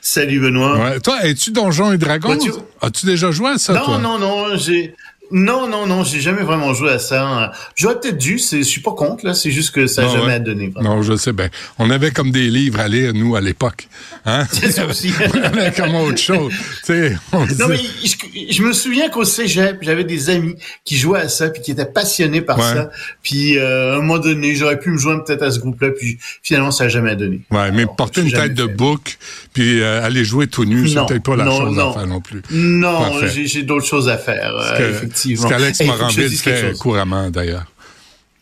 [0.00, 0.78] Salut Benoît.
[0.78, 1.00] Ouais.
[1.00, 2.36] Toi, es-tu Donjon et Dragon?
[2.38, 3.98] tu- As-tu déjà joué à ça, non, toi?
[3.98, 4.94] non, non, j'ai.
[5.30, 7.52] Non, non, non, j'ai jamais vraiment joué à ça.
[7.74, 10.26] J'aurais peut-être dû, c'est- je suis pas contre, là, c'est juste que ça n'a jamais
[10.26, 10.32] ouais.
[10.34, 10.68] à donner.
[10.68, 10.96] vraiment.
[10.96, 11.48] Non, je sais bien.
[11.78, 13.88] On avait comme des livres à lire, nous, à l'époque.
[14.24, 14.46] Hein?
[14.52, 15.10] C'est ça aussi.
[15.34, 16.52] on avait comme autre chose.
[16.84, 20.54] tu sais, on Non, mais je, je me souviens qu'au cégep, j'avais des amis
[20.84, 22.64] qui jouaient à ça, puis qui étaient passionnés par Ouais.
[22.64, 22.90] ça.
[23.22, 26.18] Puis, euh, à un moment donné, j'aurais pu me joindre peut-être à ce groupe-là, puis
[26.42, 27.40] finalement, ça n'a jamais donné.
[27.50, 29.18] Ouais, mais porter une tête de bouc,
[29.52, 31.90] puis euh, aller jouer tout nu, c'est peut-être pas la non, chose non.
[31.90, 32.42] à faire non plus.
[32.50, 33.12] Non,
[33.44, 34.92] j'ai d'autres choses à faire, euh,
[35.26, 35.48] effectivement.
[35.48, 37.64] Ce qu'Alex Moranville fait couramment, d'ailleurs.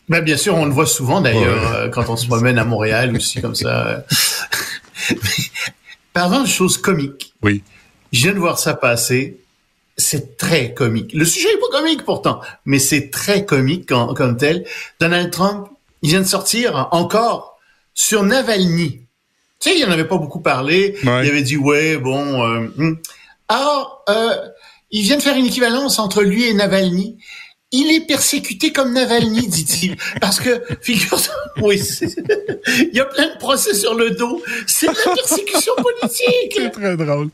[0.09, 1.77] Ben, bien sûr, on le voit souvent d'ailleurs Ouais.
[1.77, 4.05] euh, quand on se promène à Montréal aussi comme ça.
[6.13, 7.63] Parlant de choses comiques, Oui.
[8.11, 9.37] je viens de voir ça passer.
[9.97, 11.11] C'est très comique.
[11.13, 14.63] Le sujet est pas comique pourtant, mais c'est très comique comme, comme tel.
[14.99, 15.67] Donald Trump,
[16.03, 17.57] il vient de sortir encore
[17.95, 19.01] sur Navalny.
[19.59, 20.95] Tu sais, il en avait pas beaucoup parlé.
[21.03, 21.25] Ouais.
[21.25, 22.43] Il avait dit ouais, bon.
[22.45, 22.99] euh, hum.
[23.49, 24.35] Alors, euh,
[24.91, 27.17] il vient de faire une équivalence entre lui et Navalny.
[27.71, 31.81] Il est persécuté comme Navalny, dit-il, parce que figure-toi, oui,
[32.67, 34.41] il y a plein de procès sur le dos.
[34.65, 36.53] C'est de la persécution politique.
[36.55, 37.29] C'est très drôle.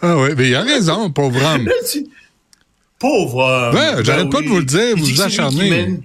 [0.00, 1.68] Ah oui, mais il a raison, pauvre homme.
[2.98, 3.72] Pauvre.
[3.74, 5.98] Ouais, j'arrête pas de vous le dire, vous vous acharnez.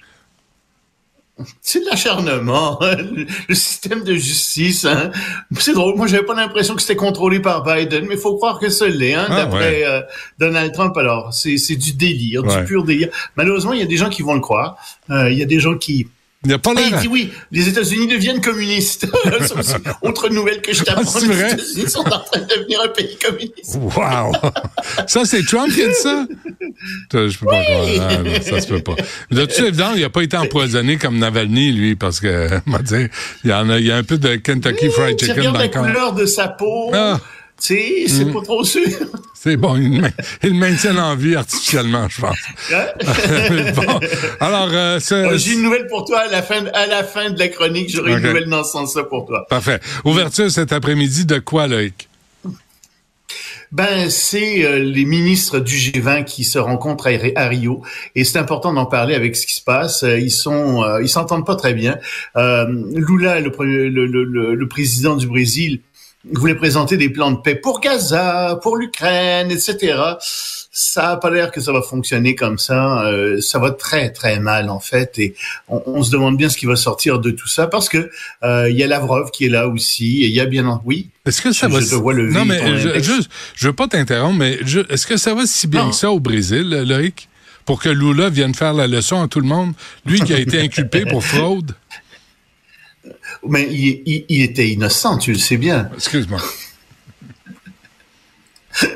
[1.62, 4.86] C'est de l'acharnement, le, le système de justice.
[4.86, 5.12] Hein.
[5.58, 8.60] C'est drôle, moi j'avais pas l'impression que c'était contrôlé par Biden, mais il faut croire
[8.60, 10.02] que ça l'est, hein, Ah, d'après euh,
[10.40, 10.96] Donald Trump.
[10.98, 12.60] Alors, c'est du délire, Ouais.
[12.60, 13.10] du pur délire.
[13.36, 14.78] Malheureusement, il y a des gens qui vont le croire.
[15.10, 16.08] Euh, Il y a des gens qui...
[16.46, 19.08] Il a pas il dit oui, les États-Unis deviennent communistes.
[20.02, 21.54] Autre nouvelle que je t'apprends, Ah, les?
[21.54, 23.76] États-Unis sont en train de devenir un pays communiste.
[23.76, 24.32] Wow!
[25.08, 26.26] Ça, c'est Trump qui a dit ça?
[27.12, 27.86] Je peux pas croire.
[28.10, 28.96] Ah, non, ça se peut pas.
[29.32, 32.80] De toute évidence, il a pas été empoisonné comme Navalny, lui, parce que, on va
[32.80, 33.10] dire,
[33.44, 35.64] il y en a, il y a un peu de Kentucky Fried Chicken dans la
[35.66, 35.86] le corps.
[35.86, 37.20] couleur de sa peau, Ah.
[37.66, 38.34] Sais, c'est Mm.
[38.34, 38.84] pas trop sûr.
[39.42, 40.12] C'est bon, il le main-
[40.44, 42.38] il le maintient en vie artificiellement, je pense.
[42.74, 42.88] Hein?
[43.74, 44.00] bon.
[44.42, 45.00] Alors, euh,
[45.38, 47.90] J'ai une nouvelle pour toi à la fin, à la fin de la chronique.
[47.90, 49.46] J'aurai une nouvelle dans ce sens-là pour toi.
[49.50, 49.80] Parfait.
[50.04, 52.10] Ouverture cet après-midi de quoi, Loïc?
[53.72, 57.84] Ben, c'est euh, les ministres du G20 qui se rencontrent à, à Rio,
[58.16, 60.02] et c'est important d'en parler avec ce qui se passe.
[60.04, 62.00] Euh, Ils sont, euh, ils s'entendent pas très bien.
[62.36, 62.66] Euh,
[62.96, 63.52] Lula, le,
[63.90, 65.82] le- le président du Brésil,
[66.34, 69.98] voulait présenter des plans de paix pour Gaza, pour l'Ukraine, etc.
[70.72, 73.04] Ça a pas l'air que ça va fonctionner comme ça.
[73.06, 75.36] Euh, ça va très très mal en fait, et
[75.68, 78.10] on, on se demande bien ce qui va sortir de tout ça parce que
[78.44, 80.82] euh, il y a Lavrov qui est là aussi, et il y a bien en-
[80.86, 81.10] oui?
[81.26, 81.80] Est-ce que ça Je- va...
[81.82, 83.22] je te vois lever non, mais je,
[83.56, 84.60] je veux pas t'interrompre, mais
[84.90, 85.90] est-ce que ça va si bien Non.
[85.90, 87.28] que ça au Brésil, Loïc?
[87.66, 89.74] Pour que Lula vienne faire la leçon à tout le monde?
[90.06, 91.74] Lui qui a été inculpé pour fraude?
[93.48, 95.90] Mais il, il- il était innocent, tu le sais bien.
[95.96, 96.40] Excuse-moi.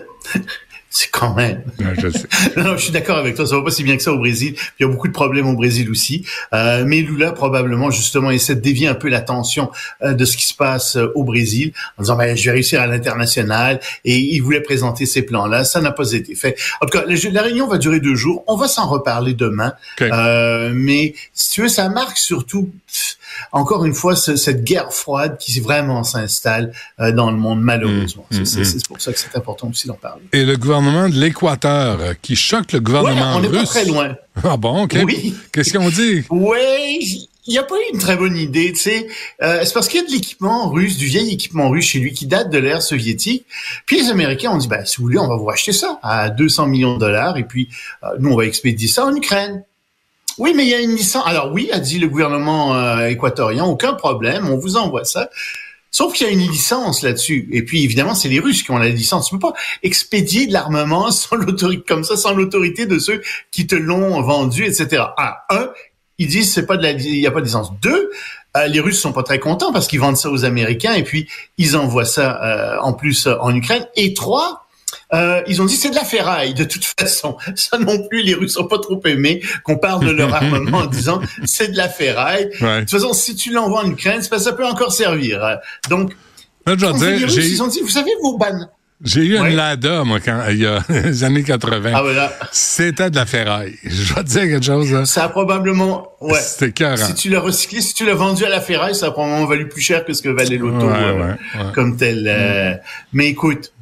[0.95, 1.63] C'est quand même.
[1.79, 2.27] Non, je sais.
[2.57, 3.47] Non, non, je suis d'accord avec toi.
[3.47, 4.53] Ça va pas si bien que ça au Brésil.
[4.79, 6.23] Il y a beaucoup de problèmes au Brésil aussi.
[6.53, 9.71] Euh, mais Lula probablement justement essaie de dévier un peu l'attention
[10.03, 12.79] euh, de ce qui se passe euh, au Brésil en disant ben, je vais réussir
[12.79, 13.79] à l'international.
[14.05, 15.63] Et il voulait présenter ces plans-là.
[15.63, 16.55] Ça n'a pas été fait.
[16.79, 18.43] En tout cas, la, la réunion va durer deux jours.
[18.45, 19.73] On va s'en reparler demain.
[20.75, 23.17] Mais si tu veux, ça marque surtout pff,
[23.51, 28.25] encore une fois ce- cette guerre froide qui vraiment s'installe euh, dans le monde malheureusement.
[28.31, 30.21] Mmh, C'est- mmh, c'est c'est pour ça que c'est important aussi d'en parler.
[30.33, 33.59] Et le gouvernement de l'Équateur euh, qui choque le Ouais, gouvernement on n'est russe.
[33.59, 34.15] pas très loin.
[34.43, 34.97] Ah bon, OK.
[35.05, 35.35] Oui.
[35.51, 36.23] Qu'est-ce qu'on dit?
[36.31, 39.07] Ouais, il n'y a pas eu une très bonne idée, tu sais.
[39.43, 42.13] Euh, c'est parce qu'il y a de l'équipement russe, du vieil équipement russe chez lui
[42.13, 43.45] qui date de l'ère soviétique.
[43.85, 46.29] Puis les Américains ont dit, bah, si vous voulez, on va vous acheter ça à
[46.31, 47.69] 200 millions de dollars et puis
[48.03, 49.63] euh, nous, on va expédier ça en Ukraine.
[50.37, 51.23] Oui, mais il y a une licence.
[51.25, 55.29] Alors oui, a dit le gouvernement euh, équatorien, aucun problème, on vous envoie ça.
[55.91, 57.47] Sauf qu'il y a une licence là-dessus.
[57.51, 59.27] Et puis, évidemment, c'est les Russes qui ont la licence.
[59.27, 59.53] Tu peux pas
[59.83, 63.21] expédier de l'armement sans l'autorité, comme ça, sans l'autorité de ceux
[63.51, 65.03] qui te l'ont vendu, etc.
[65.17, 65.69] Ah, un,
[66.17, 67.71] ils disent c'est pas de la, il y a pas de licence.
[67.79, 68.09] Deux,
[68.55, 71.27] euh, les Russes sont pas très contents parce qu'ils vendent ça aux Américains et puis
[71.57, 73.85] ils envoient ça euh, en plus euh, en Ukraine.
[73.95, 74.62] Et trois,
[75.13, 77.37] euh, ils ont dit c'est de la ferraille de toute façon.
[77.55, 80.85] Ça non plus, les Russes ont pas trop aimé qu'on parle de leur armement en
[80.85, 82.49] disant c'est de la ferraille.
[82.61, 82.75] Ouais.
[82.75, 85.59] De toute façon, si tu l'envoies en Ukraine, c'est parce que ça peut encore servir.
[85.89, 86.13] Donc,
[86.65, 88.69] Là, je dire, les Russes, ils ont dit, vous savez, vos ban...
[89.03, 91.91] J'ai eu une Lada, moi, quand, il y a les années 80.
[91.93, 92.31] Ah, voilà.
[92.53, 93.75] C'était de la ferraille.
[93.83, 94.89] Je vais te dire quelque chose.
[94.93, 95.05] Là.
[95.05, 96.39] Ça a probablement, ouais.
[96.39, 97.03] C'était carré.
[97.03, 99.67] Si tu l'as recyclé, si tu l'as vendu à la ferraille, ça a probablement valu
[99.67, 102.25] plus cher que ce que valait l'auto Ouais, euh, ouais, comme tel.
[102.29, 102.75] euh.
[103.11, 103.73] Mais écoute,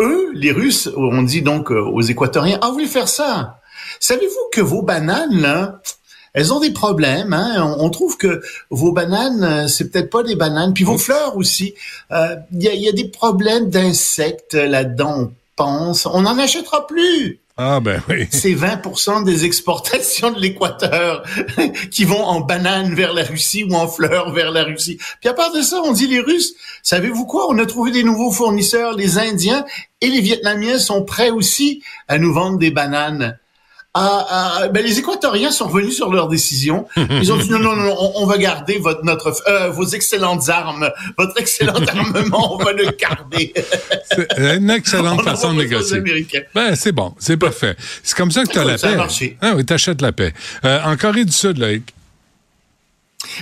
[0.00, 3.60] eux, les Russes, on dit donc euh, aux Équatoriens, ah, vous voulez faire ça?
[4.00, 5.80] Savez-vous que vos bananes, là,
[6.32, 7.32] elles ont des problèmes.
[7.32, 7.74] Hein?
[7.78, 10.72] On, trouve que vos bananes, euh, c'est peut-être pas des bananes.
[10.74, 11.74] Puis vos fleurs aussi.
[12.12, 16.06] Euh, Il y, a, il y a des problèmes d'insectes là-dedans, on pense.
[16.06, 17.40] On n'en achètera plus.
[17.62, 18.26] Ah, ben oui.
[18.30, 21.22] C'est 20% des exportations de l'Équateur
[21.90, 24.96] qui vont en bananes vers la Russie ou en fleurs vers la Russie.
[25.20, 27.50] Puis à part de ça, on dit les Russes, savez-vous quoi?
[27.50, 28.94] On a trouvé des nouveaux fournisseurs.
[28.94, 29.66] Les Indiens
[30.00, 33.38] et les Vietnamiens sont prêts aussi à nous vendre des bananes.
[33.92, 36.86] Ah, ah, ben les Équatoriens sont revenus sur leur décision.
[36.96, 40.48] Ils ont dit non, non, non, on, on va garder votre, notre, euh, vos excellentes
[40.48, 40.88] armes,
[41.18, 43.52] votre excellent armement, on va le garder.
[44.12, 46.00] C'est une excellente On façon de négocier.
[46.54, 47.74] Ben, c'est bon, c'est parfait.
[48.04, 48.96] C'est comme ça que tu as la ça a paix.
[48.96, 49.36] marché.
[49.40, 50.34] Ah oui, t'achètes la paix.
[50.64, 51.68] Euh, en Corée du Sud, là,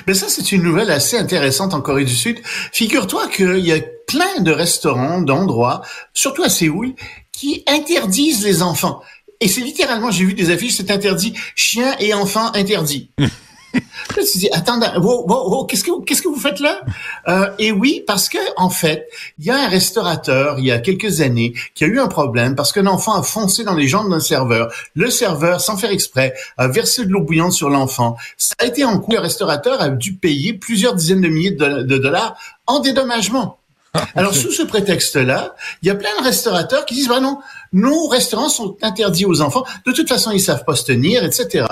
[0.06, 2.38] Mais ça, c'est une nouvelle assez intéressante en Corée du Sud.
[2.72, 5.82] Figure-toi qu'il y a plein de restaurants, d'endroits,
[6.14, 6.94] surtout à Séoul,
[7.32, 9.02] qui interdisent les enfants.
[9.40, 13.10] Et c'est littéralement, j'ai vu des affiches, c'est interdit, chiens et enfants interdits.
[14.16, 16.80] Là, tu dis, attends, wow, wow, wow, qu'est-ce que vous- qu'est-ce que vous faites là?
[17.28, 19.06] Euh, Et oui, parce que en fait,
[19.38, 22.54] il y a un restaurateur il y a quelques années qui a eu un problème
[22.56, 24.72] parce qu'un enfant a foncé dans les jambes d'un serveur.
[24.94, 28.16] Le serveur, sans faire exprès, a versé de l'eau bouillante sur l'enfant.
[28.38, 29.12] Ça a été en cours.
[29.14, 32.36] Le restaurateur a dû payer plusieurs dizaines de milliers de, de dollars
[32.66, 33.58] en dédommagement.
[34.14, 37.38] Alors, sous ce prétexte-là, il y a plein de restaurateurs qui disent, bah non,
[37.72, 39.64] nos restaurants sont interdits aux enfants.
[39.86, 41.66] De toute façon, ils savent pas se tenir, etc.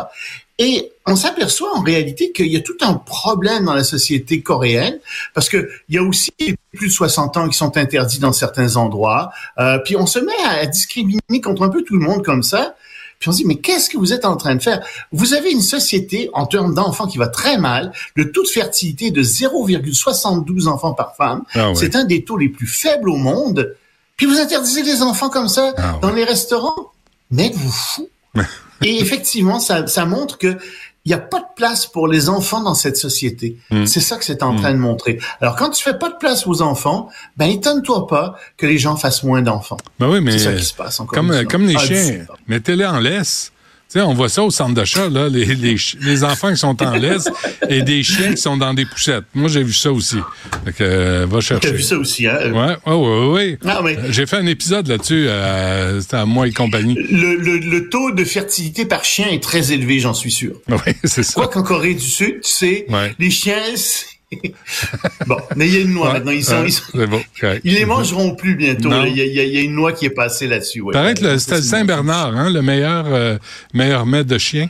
[0.59, 4.99] Et on s'aperçoit en réalité qu'il y a tout un problème dans la société coréenne
[5.35, 6.33] parce que il y a aussi
[6.73, 9.31] plus de 60 ans qui sont interdits dans certains endroits.
[9.59, 12.75] Euh, puis on se met à discriminer contre un peu tout le monde comme ça.
[13.19, 14.85] Puis on se dit, mais qu'est-ce que vous êtes en train de faire?
[15.13, 19.11] Vous avez une société en termes d'enfants qui va très mal, le taux de fertilité
[19.11, 21.43] de 0,72 enfants par femme.
[21.55, 21.73] Ah.
[21.75, 23.75] C'est un des taux les plus faibles au monde.
[24.17, 26.93] Puis vous interdisez les enfants comme ça Ah dans les restaurants?
[27.31, 28.09] Mais êtes-vous fou?
[28.83, 30.59] Et effectivement, ça, ça montre que
[31.07, 33.57] il n'y a pas de place pour les enfants dans cette société.
[33.71, 33.87] Mm.
[33.87, 35.19] C'est ça que c'est en train de montrer.
[35.41, 38.97] Alors, quand tu fais pas de place aux enfants, ben étonne-toi pas que les gens
[38.97, 39.77] fassent moins d'enfants.
[40.01, 41.15] Ben oui, mais C'est ça qui se passe encore.
[41.15, 43.53] comme, comme les Ah, chiens, mettez-les en laisse.
[43.89, 46.83] Tu sais, on voit ça au centre d'achat, là, les, les, les enfants qui sont
[46.83, 47.29] en laisse
[47.69, 49.23] et des chiens qui sont dans des poussettes.
[49.33, 50.17] Moi, j'ai vu ça aussi.
[50.81, 51.69] Euh, va chercher.
[51.69, 52.37] T'as vu ça aussi, hein?
[52.53, 52.93] Ouais,
[53.29, 53.59] ouais.
[53.65, 56.95] Non, mais Euh, J'ai fait un épisode là-dessus, euh, c'était à moi et compagnie.
[56.97, 60.55] le, le, le taux de fertilité par chien est très élevé, j'en suis sûr.
[60.69, 61.35] Oui, c'est ça.
[61.35, 63.15] Quoi qu'en Corée du Sud, tu sais, Ouais.
[63.21, 63.57] les chiens,
[65.27, 66.33] bon, mais il y a une Ouais, maintenant.
[66.33, 67.21] Ils sont, ouais, ils sont- bon,
[67.65, 68.91] ils les mangeront plus bientôt.
[69.07, 70.81] Il y, y y a une loi qui est passée là-dessus.
[70.81, 70.93] Ouais.
[70.93, 73.39] Paraît que le- c'était Saint-Bernard, hein, le meilleur, euh,
[73.73, 74.69] meilleur maître de chien.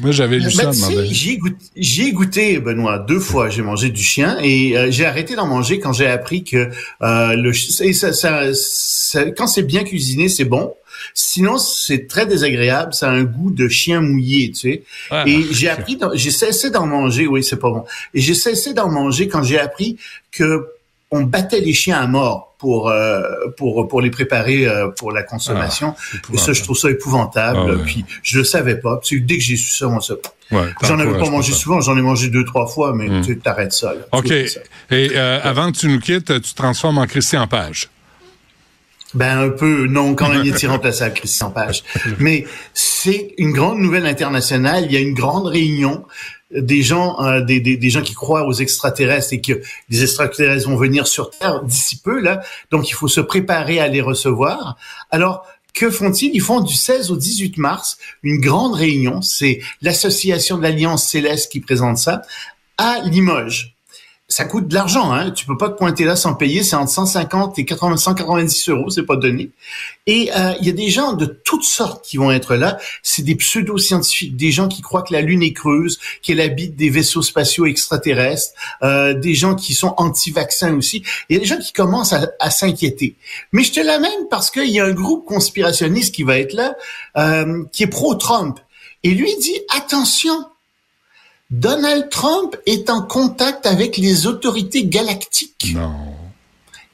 [0.00, 1.08] Moi, j'avais lu Ben, ça à un tu moment sais, donné.
[1.12, 3.50] J'y ai, goûté, j'y ai goûté, Benoît, deux fois.
[3.50, 6.68] J'ai mangé du chien et euh, j'ai arrêté d'en manger quand j'ai appris que
[7.02, 10.72] euh, le ça, ça- ça- quand c'est bien cuisiné, c'est bon.
[11.14, 12.94] Sinon, c'est très désagréable.
[12.94, 14.82] Ça a un goût de chien mouillé, tu sais.
[15.10, 17.26] Ah, et j'ai appris, j'ai cessé d'en manger.
[17.26, 17.84] Oui, c'est pas bon.
[18.14, 19.96] Et j'ai cessé d'en manger quand j'ai appris
[20.32, 20.66] que
[21.10, 23.20] on battait les chiens à mort pour euh,
[23.56, 25.94] pour pour les préparer euh, pour la consommation.
[26.32, 27.58] et ça, je trouve ça épouvantable.
[27.62, 27.82] Ah ouais.
[27.84, 28.98] Puis je le savais pas.
[29.04, 30.14] Puis dès que j'ai su ça, on se
[30.50, 31.58] Ouais, J'en avais pas mangé ça.
[31.58, 33.22] souvent, j'en ai mangé deux, trois fois, mais Hmm.
[33.24, 33.94] tu t'arrêtes ça.
[33.94, 34.00] Là.
[34.12, 34.28] OK.
[34.48, 34.60] Ça.
[34.90, 37.88] Et euh, avant que tu nous quittes, tu te transformes en Christian Page.
[39.14, 41.84] Ben un peu, non, quand même, il est irremplaçable, Christian Page.
[42.18, 44.84] Mais c'est une grande nouvelle internationale.
[44.86, 46.04] Il y a une grande réunion
[46.50, 50.68] des gens, euh, des, des, des gens qui croient aux extraterrestres et que les extraterrestres
[50.68, 52.42] vont venir sur Terre d'ici peu là.
[52.70, 54.76] Donc il faut se préparer à les recevoir.
[55.10, 56.30] Alors que font-ils?
[56.32, 59.20] Ils font du 16 au 18 mars une grande réunion.
[59.22, 62.22] C'est l'association de l'Alliance céleste qui présente ça
[62.78, 63.73] à Limoges.
[64.26, 65.32] Ça coûte de l'argent, hein.
[65.32, 66.62] Tu peux pas te pointer là sans payer.
[66.62, 69.50] C'est entre 150 et 80, 190 euros, c'est pas donné.
[70.06, 72.78] Et euh, il y a des gens de toutes sortes qui vont être là.
[73.02, 76.88] C'est des pseudo-scientifiques, des gens qui croient que la Lune est creuse, qu'elle habite des
[76.88, 81.02] vaisseaux spatiaux extraterrestres, euh, des gens qui sont anti-vaccins aussi.
[81.28, 83.16] Il y a des gens qui commencent à, s'inquiéter.
[83.52, 86.74] Mais je te l'amène parce qu'il y a un groupe conspirationniste qui va être là,
[87.18, 88.58] euh, qui est pro-Trump.
[89.02, 90.46] Et lui dit, attention,
[91.60, 95.72] Donald Trump est en contact avec les autorités galactiques.
[95.72, 96.16] Non.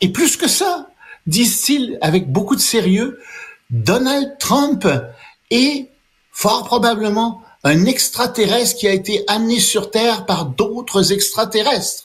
[0.03, 0.91] Et plus que ça,
[1.27, 3.19] disent-ils avec beaucoup de sérieux,
[3.71, 4.87] Donald Trump
[5.51, 5.89] est
[6.31, 12.05] fort probablement un extraterrestre qui a été amené sur Terre par d'autres extraterrestres.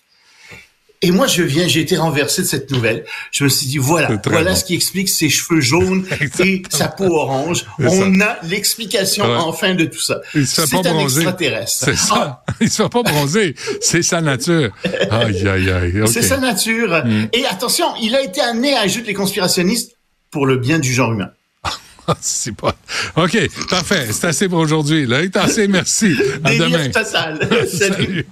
[1.06, 3.06] Et moi, je viens, j'ai été renversé de cette nouvelle.
[3.32, 6.04] Je me suis dit, voilà, voilà ce qui explique ses cheveux jaunes
[6.40, 7.64] et sa peau orange.
[7.78, 10.22] On a l'explication enfin de tout ça.
[10.34, 11.86] C'est un extraterrestre.
[11.86, 12.42] C'est ça.
[12.48, 12.54] Ah.
[12.60, 13.54] Il se fait pas bronzer.
[13.82, 14.72] C'est sa nature.
[15.12, 16.02] Aïe, aïe, aïe.
[16.08, 17.06] C'est sa nature.
[17.06, 17.28] Mm.
[17.34, 19.98] Et attention, il a été amené à ajouter les conspirationnistes
[20.32, 21.30] pour le bien du genre humain.
[22.20, 22.76] c'est pas.
[23.16, 23.38] OK,
[23.70, 24.08] parfait.
[24.12, 25.06] C'est assez pour aujourd'hui.
[25.06, 25.68] Là, c'est assez.
[25.68, 26.16] Merci.
[26.44, 26.90] À demain.
[26.90, 27.68] Total.
[27.68, 28.26] Salut.